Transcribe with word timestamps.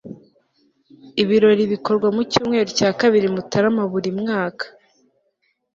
ibirori 1.21 1.63
bikorwa 1.73 2.07
mucyumweru 2.15 2.69
cya 2.77 2.89
kabiri 2.99 3.27
mutarama 3.35 3.83
buri 3.91 4.11
mwaka 4.19 4.65